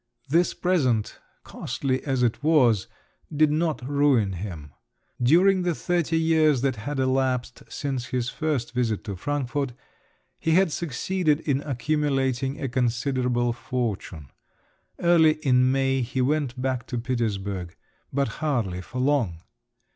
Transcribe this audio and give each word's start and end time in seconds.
This 0.29 0.55
present, 0.55 1.19
costly 1.43 2.03
as 2.03 2.23
it 2.23 2.41
was, 2.43 2.87
did 3.31 3.51
not 3.51 3.87
ruin 3.87 4.33
him; 4.33 4.73
during 5.21 5.61
the 5.61 5.75
thirty 5.75 6.17
years 6.17 6.61
that 6.61 6.75
had 6.75 6.97
elapsed 6.97 7.61
since 7.69 8.07
his 8.07 8.27
first 8.27 8.71
visit 8.71 9.03
to 9.03 9.15
Frankfort, 9.15 9.73
he 10.39 10.53
had 10.53 10.71
succeeded 10.71 11.41
in 11.41 11.61
accumulating 11.61 12.59
a 12.59 12.67
considerable 12.67 13.53
fortune. 13.53 14.31
Early 14.99 15.33
in 15.43 15.71
May 15.71 16.01
he 16.01 16.19
went 16.19 16.59
back 16.59 16.87
to 16.87 16.97
Petersburg, 16.97 17.75
but 18.11 18.27
hardly 18.39 18.81
for 18.81 18.97
long. 18.97 19.43